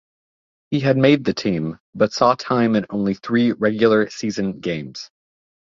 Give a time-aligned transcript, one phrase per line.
[0.71, 5.11] He made the team, but saw time in only three regular season games.